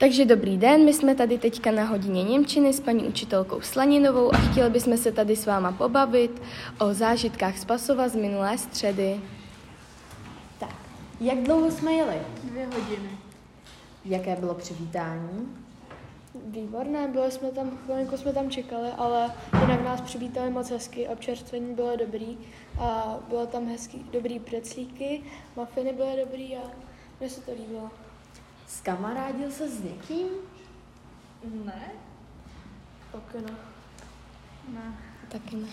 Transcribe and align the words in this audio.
Takže 0.00 0.24
dobrý 0.24 0.58
den, 0.58 0.84
my 0.84 0.92
jsme 0.92 1.14
tady 1.14 1.38
teďka 1.38 1.70
na 1.70 1.84
hodině 1.84 2.22
Němčiny 2.22 2.72
s 2.72 2.80
paní 2.80 3.04
učitelkou 3.04 3.60
Slaninovou 3.60 4.34
a 4.34 4.38
chtěli 4.38 4.70
bychom 4.70 4.96
se 4.96 5.12
tady 5.12 5.36
s 5.36 5.46
váma 5.46 5.72
pobavit 5.72 6.42
o 6.80 6.94
zážitkách 6.94 7.58
z 7.58 7.64
Pasova 7.64 8.08
z 8.08 8.16
minulé 8.16 8.58
středy. 8.58 9.20
Tak, 10.58 10.74
jak 11.20 11.38
dlouho 11.38 11.70
jsme 11.70 11.92
jeli? 11.92 12.16
Dvě 12.44 12.66
hodiny. 12.66 13.10
Jaké 14.04 14.36
bylo 14.36 14.54
přivítání? 14.54 15.48
Výborné, 16.46 17.08
byli 17.08 17.30
jsme 17.30 17.50
tam, 17.50 17.78
chvilinku 17.84 18.16
jsme 18.16 18.32
tam 18.32 18.50
čekali, 18.50 18.88
ale 18.98 19.34
jinak 19.60 19.84
nás 19.84 20.00
přivítali 20.00 20.50
moc 20.50 20.70
hezky, 20.70 21.08
občerstvení 21.08 21.74
bylo 21.74 21.96
dobrý 21.96 22.38
a 22.80 23.18
bylo 23.28 23.46
tam 23.46 23.68
hezký, 23.68 24.06
dobrý 24.12 24.38
preclíky, 24.38 25.22
mafiny 25.56 25.92
byly 25.92 26.24
dobrý 26.24 26.56
a 26.56 26.60
mně 27.20 27.30
se 27.30 27.40
to 27.40 27.52
líbilo. 27.52 27.90
Skamarádil 28.68 29.50
se 29.50 29.68
s 29.68 29.82
někým? 29.82 30.28
Ne? 31.64 31.90
Taky 33.12 33.38
ne. 33.38 33.56
Ne. 34.68 34.98
Taky 35.28 35.56
ne. 35.56 35.68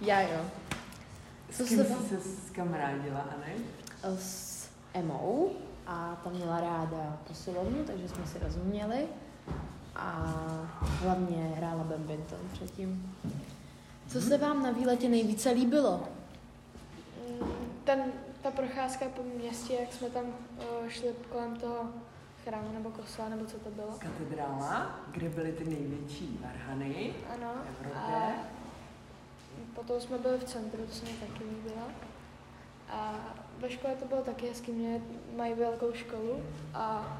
Já 0.00 0.20
jo. 0.20 0.40
S 1.50 1.56
Co 1.56 1.64
kým 1.64 1.78
se 1.78 1.84
jsi 1.84 2.08
se 2.08 2.46
skamarádila, 2.46 3.20
Ane? 3.20 3.54
S 4.18 4.68
Emou 4.94 5.52
a 5.86 6.20
ta 6.24 6.30
měla 6.30 6.60
ráda 6.60 7.18
posilovnu, 7.28 7.84
takže 7.84 8.08
jsme 8.08 8.26
si 8.26 8.38
rozuměli. 8.38 9.06
A 9.96 10.22
hlavně 11.00 11.52
hrála 11.56 11.84
badminton 11.84 12.38
předtím. 12.52 13.14
Co 14.08 14.20
se 14.20 14.38
vám 14.38 14.62
na 14.62 14.70
výletě 14.70 15.08
nejvíce 15.08 15.50
líbilo? 15.50 16.08
Mm, 17.30 17.48
Ten, 17.84 18.12
ta 18.42 18.50
procházka 18.50 19.04
po 19.16 19.22
městě, 19.22 19.74
jak 19.80 19.92
jsme 19.92 20.10
tam 20.10 20.24
uh, 20.24 20.88
šli 20.88 21.08
kolem 21.32 21.56
toho 21.56 21.88
chrámu 22.48 22.72
nebo 22.72 22.90
kostela, 22.90 23.28
nebo 23.28 23.44
co 23.44 23.58
to 23.58 23.70
bylo. 23.70 23.88
Katedrála, 23.98 25.00
kde 25.10 25.28
byly 25.28 25.52
ty 25.52 25.64
největší 25.64 26.40
varhany 26.44 27.14
Ano. 27.34 27.52
v 27.54 27.68
Evropě. 27.86 28.14
A 28.14 28.32
potom 29.74 30.00
jsme 30.00 30.18
byli 30.18 30.38
v 30.38 30.44
centru, 30.44 30.86
to 30.86 30.92
se 30.94 31.04
mi 31.04 31.10
taky 31.12 31.44
líbilo. 31.44 31.86
A 32.90 33.14
ve 33.58 33.70
škole 33.70 33.94
to 33.94 34.04
bylo 34.04 34.22
taky 34.22 34.46
hezky, 34.48 34.72
mě 34.72 35.00
mají 35.36 35.54
velkou 35.54 35.92
školu 35.92 36.42
a 36.74 37.16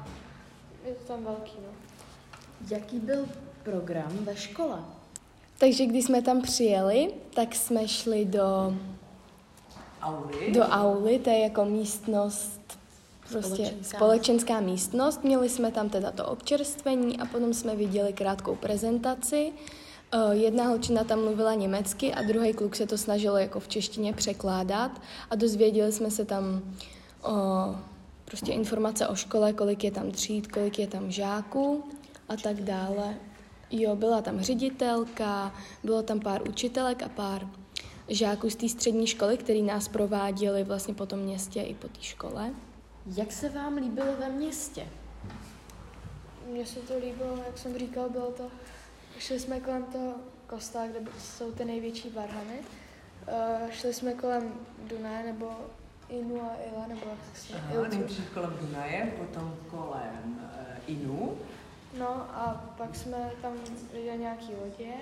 je 0.85 0.93
to 0.93 1.03
tam 1.03 1.23
velký, 1.23 1.53
no. 1.67 1.73
Jaký 2.69 2.99
byl 2.99 3.25
program 3.63 4.11
ve 4.11 4.35
škole? 4.35 4.79
Takže 5.57 5.85
když 5.85 6.05
jsme 6.05 6.21
tam 6.21 6.41
přijeli, 6.41 7.13
tak 7.33 7.55
jsme 7.55 7.87
šli 7.87 8.25
do, 8.25 8.73
Auly. 10.01 10.51
do 10.51 10.61
auly, 10.63 11.19
to 11.19 11.29
je 11.29 11.39
jako 11.39 11.65
místnost, 11.65 12.66
prostě 13.29 13.55
Společenská. 13.55 13.97
společenská 13.97 14.59
místnost. 14.59 15.23
Měli 15.23 15.49
jsme 15.49 15.71
tam 15.71 15.89
teda 15.89 16.11
to 16.11 16.25
občerstvení 16.25 17.19
a 17.19 17.25
potom 17.25 17.53
jsme 17.53 17.75
viděli 17.75 18.13
krátkou 18.13 18.55
prezentaci. 18.55 19.51
Eh, 20.11 20.35
Jedna 20.35 20.63
holčina 20.67 21.03
tam 21.03 21.23
mluvila 21.23 21.53
německy 21.53 22.13
a 22.13 22.21
druhý 22.21 22.53
kluk 22.53 22.75
se 22.75 22.85
to 22.87 22.97
snažil 22.97 23.37
jako 23.37 23.59
v 23.59 23.67
češtině 23.67 24.13
překládat 24.13 25.01
a 25.29 25.35
dozvěděli 25.35 25.91
jsme 25.91 26.11
se 26.11 26.25
tam 26.25 26.61
o, 27.23 27.31
prostě 28.25 28.51
informace 28.51 29.07
o 29.07 29.15
škole, 29.15 29.53
kolik 29.53 29.83
je 29.83 29.91
tam 29.91 30.11
tříd, 30.11 30.47
kolik 30.51 30.79
je 30.79 30.87
tam 30.87 31.11
žáků 31.11 31.83
a 32.29 32.35
tak 32.35 32.61
dále. 32.61 33.15
Jo, 33.71 33.95
byla 33.95 34.21
tam 34.21 34.39
ředitelka, 34.41 35.55
bylo 35.83 36.03
tam 36.03 36.19
pár 36.19 36.49
učitelek 36.49 37.03
a 37.03 37.09
pár 37.09 37.47
žáků 38.07 38.49
z 38.49 38.55
té 38.55 38.69
střední 38.69 39.07
školy, 39.07 39.37
který 39.37 39.61
nás 39.61 39.87
prováděli 39.87 40.63
vlastně 40.63 40.93
po 40.93 41.05
tom 41.05 41.19
městě 41.19 41.61
i 41.61 41.75
po 41.75 41.87
té 41.87 42.01
škole. 42.01 42.53
Jak 43.15 43.31
se 43.31 43.49
vám 43.49 43.77
líbilo 43.77 44.15
ve 44.19 44.29
městě? 44.29 44.87
Mně 46.47 46.65
se 46.65 46.79
to 46.79 46.97
líbilo, 46.97 47.37
jak 47.45 47.57
jsem 47.57 47.77
říkal, 47.77 48.09
bylo 48.09 48.31
to, 48.31 48.51
šli 49.19 49.39
jsme 49.39 49.59
kolem 49.59 49.83
toho 49.83 50.15
kostela, 50.47 50.87
kde 50.87 50.99
jsou 51.19 51.51
ty 51.51 51.65
největší 51.65 52.09
varhany. 52.09 52.59
Uh, 52.59 53.69
šli 53.71 53.93
jsme 53.93 54.13
kolem 54.13 54.53
Dunaje, 54.87 55.25
nebo 55.25 55.57
Inu 56.09 56.41
a 56.41 56.55
Ila, 56.71 56.87
nebo 56.87 57.01
jak 57.09 57.37
se 57.37 57.53
Aha, 57.53 57.73
Ilcu. 57.73 57.97
nejdřív 57.97 58.29
kolem 58.33 58.57
Dunaje, 58.61 59.13
potom 59.17 59.55
kolem 59.71 60.39
uh, 60.39 60.93
Inu. 60.93 61.37
No 61.97 62.09
a 62.09 62.73
pak 62.77 62.95
jsme 62.95 63.31
tam 63.41 63.53
viděli 63.93 64.17
nějaký 64.17 64.51
lodě. 64.63 64.93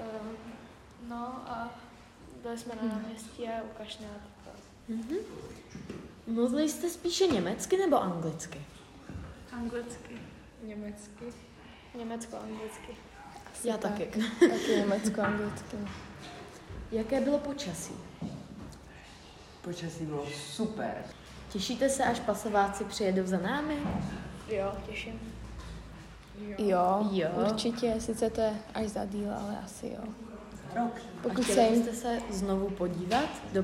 Uh, 0.00 0.32
no 1.08 1.26
a 1.46 1.70
byli 2.42 2.58
jsme 2.58 2.74
na 2.82 2.94
náměstí 2.94 3.48
a 3.48 3.62
u. 3.62 3.66
Mhm. 4.88 5.16
Mluvili 6.26 6.68
jste 6.68 6.90
spíše 6.90 7.26
německy 7.26 7.76
nebo 7.76 8.02
anglicky? 8.02 8.60
Anglicky. 9.52 10.14
Německy. 10.62 11.24
Německo, 11.98 12.36
anglicky. 12.36 12.96
Já 13.64 13.76
taky. 13.76 14.04
Taky 14.40 14.76
německo, 14.76 15.20
anglicky. 15.22 15.76
Jaké 16.92 17.20
bylo 17.20 17.38
počasí? 17.38 17.92
Počasí 19.62 20.04
bylo 20.06 20.26
super. 20.26 21.04
Těšíte 21.52 21.88
se, 21.88 22.04
až 22.04 22.20
pasováci 22.20 22.84
přijedou 22.84 23.26
za 23.26 23.38
námi? 23.38 23.76
Jo, 24.48 24.72
těším. 24.88 25.20
Jo, 26.58 27.08
Jo. 27.10 27.28
určitě, 27.50 27.94
sice 27.98 28.30
to 28.30 28.40
je 28.40 28.54
až 28.74 28.86
za 28.88 29.04
díl, 29.04 29.30
ale 29.34 29.58
asi 29.64 29.86
jo. 29.86 30.12
Rok. 30.76 30.92
Pokud 31.22 31.38
A 31.40 31.42
se 31.44 31.52
chtěli 31.52 31.66
jim 31.66 31.82
byste 31.82 31.94
se 31.96 32.20
znovu 32.30 32.70
podívat 32.70 33.28
do 33.52 33.62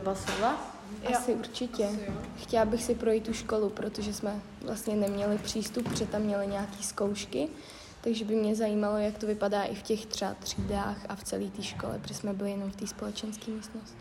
Pasova? 0.92 1.18
Asi 1.18 1.34
určitě. 1.34 1.88
Chtěla 2.36 2.64
bych 2.64 2.82
si 2.82 2.94
projít 2.94 3.24
tu 3.24 3.32
školu, 3.32 3.70
protože 3.70 4.12
jsme 4.12 4.40
vlastně 4.62 4.96
neměli 4.96 5.38
přístup, 5.38 5.88
protože 5.88 6.06
tam 6.06 6.22
měli 6.22 6.46
nějaké 6.46 6.82
zkoušky, 6.82 7.48
takže 8.00 8.24
by 8.24 8.34
mě 8.34 8.54
zajímalo, 8.54 8.96
jak 8.96 9.18
to 9.18 9.26
vypadá 9.26 9.62
i 9.62 9.74
v 9.74 9.82
těch 9.82 10.06
třeba 10.06 10.34
třídách 10.34 10.96
a 11.08 11.16
v 11.16 11.24
celé 11.24 11.44
té 11.44 11.62
škole, 11.62 11.98
protože 12.02 12.14
jsme 12.14 12.32
byli 12.32 12.50
jenom 12.50 12.70
v 12.70 12.76
té 12.76 12.86
společenské 12.86 13.50
místnosti. 13.50 13.96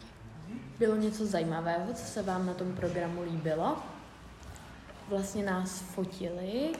Bylo 0.79 0.95
něco 0.95 1.25
zajímavého, 1.25 1.93
co 1.93 2.03
se 2.05 2.21
vám 2.21 2.45
na 2.45 2.53
tom 2.53 2.73
programu 2.75 3.23
líbilo? 3.23 3.77
Vlastně 5.09 5.45
nás 5.45 5.79
fotili 5.79 6.71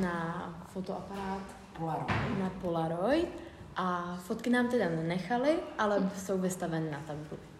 na 0.00 0.48
fotoaparát 0.72 1.42
Polaroid. 1.78 2.38
na 2.38 2.50
Polaroid 2.50 3.28
a 3.76 4.18
fotky 4.22 4.50
nám 4.50 4.68
teda 4.68 4.88
nenechali, 4.88 5.58
ale 5.78 6.10
jsou 6.16 6.38
vystaveny 6.38 6.90
na 6.90 7.00
tabuli. 7.06 7.51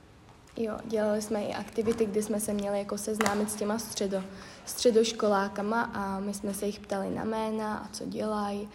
Jo, 0.57 0.79
dělali 0.85 1.23
jsme 1.23 1.43
i 1.45 1.55
aktivity, 1.55 2.07
kde 2.07 2.23
jsme 2.23 2.41
se 2.41 2.53
měli 2.53 2.79
jako 2.79 2.99
seznámit 2.99 3.51
s 3.51 3.55
těma 3.55 3.79
středo, 3.79 4.23
středoškolákama 4.67 5.83
a 5.83 6.21
my 6.21 6.35
jsme 6.35 6.55
se 6.55 6.67
jich 6.67 6.81
ptali 6.81 7.11
na 7.11 7.25
jména 7.25 7.77
a 7.77 7.89
co 7.93 8.07
dělají 8.07 8.69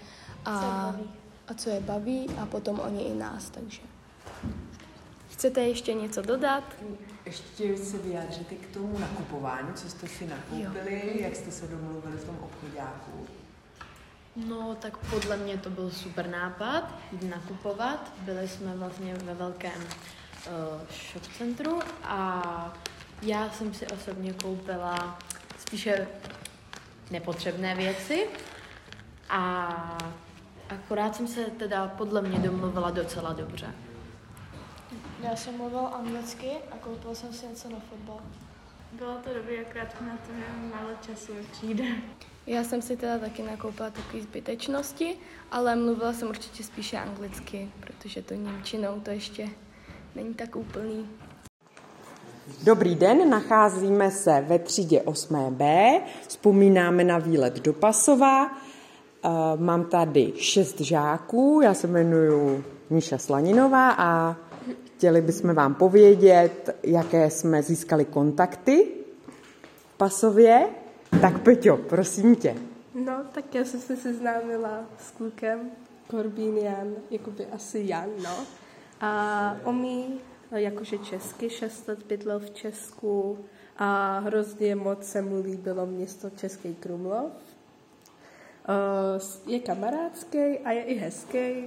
a, 0.45 0.59
Co 0.59 0.65
je 0.65 0.71
baví. 0.71 1.09
a 1.47 1.53
co 1.53 1.69
je 1.69 1.79
baví 1.79 2.27
a 2.41 2.45
potom 2.45 2.79
oni 2.79 3.03
i 3.03 3.13
nás, 3.13 3.49
takže. 3.49 3.81
Chcete 5.29 5.61
ještě 5.61 5.93
něco 5.93 6.21
dodat? 6.21 6.63
Ještě 7.25 7.77
se 7.77 7.97
vyjádřete 7.97 8.55
k 8.55 8.73
tomu 8.73 8.99
nakupování, 8.99 9.73
co 9.75 9.89
jste 9.89 10.07
si 10.07 10.27
nakoupili, 10.27 11.21
jak 11.21 11.35
jste 11.35 11.51
se 11.51 11.67
domluvili 11.67 12.17
v 12.17 12.25
tom 12.25 12.37
obchodáku. 12.41 13.27
No, 14.35 14.75
tak 14.75 14.97
podle 14.97 15.37
mě 15.37 15.57
to 15.57 15.69
byl 15.69 15.91
super 15.91 16.29
nápad, 16.29 16.83
jít 17.11 17.29
nakupovat. 17.29 18.11
Byli 18.21 18.47
jsme 18.47 18.77
vlastně 18.77 19.13
ve 19.13 19.33
velkém 19.33 19.81
uh, 19.81 20.26
shop 20.91 21.23
centru 21.37 21.79
a 22.03 22.73
já 23.21 23.49
jsem 23.49 23.73
si 23.73 23.87
osobně 23.87 24.33
koupila 24.33 25.19
spíše 25.59 26.07
nepotřebné 27.11 27.75
věci 27.75 28.27
a 29.29 29.97
akorát 30.69 31.15
jsem 31.15 31.27
se 31.27 31.45
teda 31.45 31.87
podle 31.87 32.21
mě 32.21 32.39
domluvila 32.39 32.91
docela 32.91 33.33
dobře. 33.33 33.73
Já 35.23 35.35
jsem 35.35 35.57
mluvil 35.57 35.87
anglicky 35.87 36.51
a 36.71 36.77
koupil 36.77 37.15
jsem 37.15 37.33
si 37.33 37.47
něco 37.47 37.69
na 37.69 37.79
fotbal. 37.89 38.19
Bylo 38.91 39.15
to 39.15 39.33
dobrý, 39.33 39.59
akorát 39.59 40.01
na 40.01 40.17
to 40.17 40.33
málo 40.75 40.89
času 41.05 41.33
přijde. 41.51 41.83
Já 42.47 42.63
jsem 42.63 42.81
si 42.81 42.97
teda 42.97 43.19
taky 43.19 43.43
nakoupila 43.43 43.89
takové 43.89 44.23
zbytečnosti, 44.23 45.17
ale 45.51 45.75
mluvila 45.75 46.13
jsem 46.13 46.27
určitě 46.27 46.63
spíše 46.63 46.97
anglicky, 46.97 47.71
protože 47.79 48.21
to 48.21 48.33
Němčinou 48.33 48.99
to 48.99 49.09
ještě 49.09 49.49
není 50.15 50.33
tak 50.33 50.55
úplný. 50.55 51.09
Dobrý 52.63 52.95
den, 52.95 53.29
nacházíme 53.29 54.11
se 54.11 54.43
ve 54.47 54.59
třídě 54.59 54.99
8B, 55.05 55.99
vzpomínáme 56.27 57.03
na 57.03 57.17
výlet 57.17 57.59
do 57.59 57.73
Pasova. 57.73 58.51
Eh, 58.51 59.29
Mám 59.55 59.85
tady 59.85 60.33
šest 60.35 60.81
žáků, 60.81 61.61
já 61.63 61.73
se 61.73 61.87
jmenuji 61.87 62.63
Níša 62.89 63.17
Slaninová 63.17 63.91
a 63.91 64.35
chtěli 64.95 65.21
bychom 65.21 65.53
vám 65.53 65.75
povědět, 65.75 66.75
jaké 66.83 67.29
jsme 67.29 67.63
získali 67.63 68.05
kontakty 68.05 68.87
v 69.93 69.97
Pasově. 69.97 70.67
Tak 71.21 71.39
Peťo, 71.41 71.77
prosím 71.77 72.35
tě. 72.35 72.55
No, 73.05 73.13
tak 73.31 73.55
já 73.55 73.65
jsem 73.65 73.79
se 73.79 73.95
seznámila 73.95 74.79
s 74.99 75.11
klukem 75.11 75.59
Korbín 76.07 76.57
Jan, 76.57 76.87
jakoby 77.11 77.45
asi 77.45 77.83
Jan, 77.85 78.09
no. 78.23 78.37
A 79.01 79.55
umí 79.65 80.19
jakože 80.51 80.97
česky, 80.97 81.49
šest 81.49 81.87
let 81.87 82.03
bydlel 82.07 82.39
v 82.39 82.49
Česku 82.49 83.37
a 83.77 84.19
hrozně 84.19 84.75
moc 84.75 85.03
se 85.03 85.21
mu 85.21 85.41
líbilo 85.41 85.85
město 85.85 86.29
Český 86.29 86.75
Krumlov. 86.75 87.31
Uh, 88.69 89.53
je 89.53 89.59
kamarádský 89.59 90.59
a 90.59 90.71
je 90.71 90.83
i 90.83 90.95
hezký. 90.95 91.65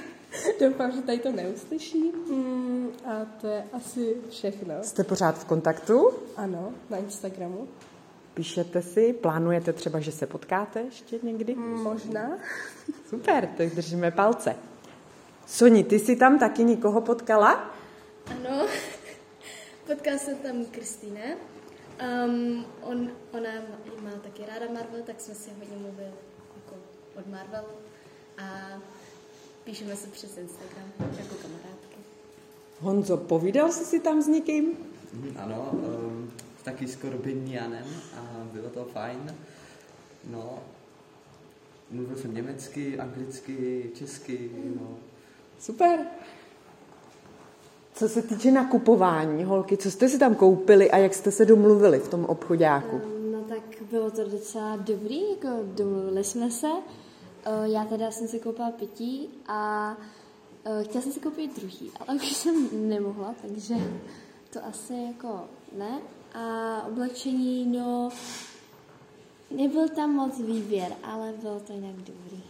Doufám, 0.60 0.92
že 0.92 1.02
tady 1.02 1.18
to 1.18 1.32
neuslyší. 1.32 2.12
Mm, 2.30 2.88
a 3.04 3.24
to 3.40 3.46
je 3.46 3.64
asi 3.72 4.16
všechno. 4.30 4.74
Jste 4.82 5.04
pořád 5.04 5.38
v 5.38 5.44
kontaktu? 5.44 6.10
Ano, 6.36 6.72
na 6.90 6.96
Instagramu. 6.96 7.68
Píšete 8.34 8.82
si, 8.82 9.12
plánujete 9.12 9.72
třeba, 9.72 10.00
že 10.00 10.12
se 10.12 10.26
potkáte 10.26 10.80
ještě 10.80 11.18
někdy? 11.22 11.54
Možná. 11.54 12.38
Super, 13.08 13.48
tak 13.56 13.74
držíme 13.74 14.10
palce. 14.10 14.67
Soni, 15.48 15.84
ty 15.84 15.98
jsi 15.98 16.16
tam 16.16 16.38
taky 16.38 16.64
nikoho 16.64 17.00
potkala? 17.00 17.74
Ano, 18.26 18.66
potkala 19.86 20.18
jsem 20.18 20.36
tam 20.36 20.64
Kristýne. 20.64 21.36
Um, 22.26 22.64
on, 22.82 23.10
ona 23.32 23.50
má, 24.02 24.10
taky 24.10 24.42
ráda 24.46 24.72
Marvel, 24.72 25.02
tak 25.06 25.20
jsme 25.20 25.34
si 25.34 25.50
hodně 25.50 25.76
mluvili 25.76 26.10
jako 26.56 26.76
od 27.18 27.26
Marvelu 27.26 27.68
a 28.38 28.44
píšeme 29.64 29.96
se 29.96 30.08
přes 30.08 30.38
Instagram 30.38 30.92
jako 30.98 31.34
kamarádky. 31.34 31.96
Honzo, 32.80 33.16
povídal 33.16 33.72
jsi 33.72 33.84
si 33.84 34.00
tam 34.00 34.22
s 34.22 34.26
někým? 34.26 34.76
Ano, 35.36 35.70
um, 35.72 36.32
taky 36.62 36.88
s 36.88 36.96
Korbin 36.96 37.46
Janem 37.46 37.86
a 38.16 38.46
bylo 38.52 38.68
to 38.68 38.84
fajn. 38.84 39.36
No, 40.30 40.58
mluvil 41.90 42.16
jsem 42.16 42.34
německy, 42.34 42.98
anglicky, 42.98 43.90
česky, 43.94 44.50
no. 44.80 44.98
Super. 45.60 46.06
Co 47.94 48.08
se 48.08 48.22
týče 48.22 48.50
nakupování, 48.50 49.44
holky, 49.44 49.76
co 49.76 49.90
jste 49.90 50.08
si 50.08 50.18
tam 50.18 50.34
koupili 50.34 50.90
a 50.90 50.96
jak 50.98 51.14
jste 51.14 51.30
se 51.30 51.44
domluvili 51.44 51.98
v 51.98 52.08
tom 52.08 52.24
obchodáku? 52.24 53.00
No 53.32 53.40
tak 53.48 53.62
bylo 53.90 54.10
to 54.10 54.24
docela 54.28 54.76
dobrý, 54.76 55.30
jako 55.30 55.48
domluvili 55.64 56.24
jsme 56.24 56.50
se. 56.50 56.68
Eh, 57.44 57.50
Já 57.68 57.84
teda 57.84 58.10
jsem 58.10 58.28
si 58.28 58.40
koupila 58.40 58.70
pití 58.70 59.28
a 59.46 59.96
eh, 60.64 60.84
chtěla 60.84 61.02
jsem 61.02 61.12
si 61.12 61.20
koupit 61.20 61.56
druhý, 61.60 61.90
ale 62.08 62.16
už 62.16 62.32
jsem 62.32 62.68
nemohla, 62.88 63.34
takže 63.42 63.74
to 64.50 64.64
asi 64.64 64.94
jako 64.94 65.40
ne. 65.78 65.98
A 66.34 66.82
oblečení, 66.88 67.66
no, 67.78 68.08
nebyl 69.50 69.88
tam 69.88 70.10
moc 70.10 70.38
výběr, 70.40 70.92
ale 71.02 71.34
bylo 71.42 71.60
to 71.60 71.72
jinak 71.72 71.94
dobrý. 71.96 72.42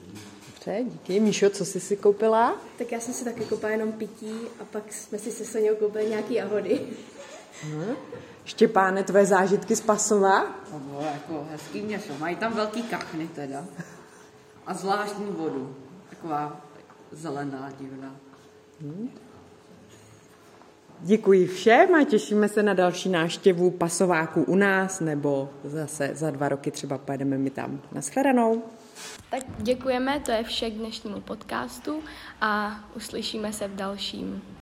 Dobře, 0.58 0.84
díky. 0.84 1.20
Míšo, 1.20 1.50
co 1.50 1.64
jsi 1.64 1.80
si 1.80 1.96
koupila? 1.96 2.56
Tak 2.78 2.92
já 2.92 3.00
jsem 3.00 3.14
si 3.14 3.24
taky 3.24 3.44
koupila 3.44 3.72
jenom 3.72 3.92
pití 3.92 4.32
a 4.60 4.64
pak 4.64 4.92
jsme 4.92 5.18
si 5.18 5.30
se 5.30 5.44
Soňou 5.44 5.74
koupili 5.74 6.08
nějaký 6.08 6.34
jahody. 6.34 6.80
Štěpáne, 8.44 9.04
tvé 9.04 9.26
zážitky 9.26 9.76
z 9.76 9.80
Pasova? 9.80 10.42
To 10.70 10.78
bylo 10.78 11.02
jako 11.02 11.46
hezký 11.50 11.82
město. 11.82 12.12
Mají 12.18 12.36
tam 12.36 12.52
velký 12.52 12.82
kachny 12.82 13.28
teda. 13.34 13.64
A 14.66 14.74
zvláštní 14.74 15.26
vodu. 15.26 15.76
Taková 16.10 16.60
zelená, 17.12 17.72
divná. 17.78 18.16
Děkuji 21.00 21.46
všem 21.46 21.94
a 21.94 22.04
těšíme 22.04 22.48
se 22.48 22.62
na 22.62 22.74
další 22.74 23.08
návštěvu 23.08 23.70
pasováků 23.70 24.42
u 24.42 24.56
nás, 24.56 25.00
nebo 25.00 25.50
zase 25.64 26.10
za 26.14 26.30
dva 26.30 26.48
roky 26.48 26.70
třeba 26.70 26.98
pojedeme 26.98 27.38
my 27.38 27.50
tam. 27.50 27.80
Naschledanou. 27.92 28.62
Tak 29.30 29.42
děkujeme, 29.58 30.20
to 30.20 30.30
je 30.30 30.44
vše 30.44 30.70
k 30.70 30.74
dnešnímu 30.74 31.20
podcastu 31.20 32.02
a 32.40 32.80
uslyšíme 32.94 33.52
se 33.52 33.68
v 33.68 33.76
dalším. 33.76 34.56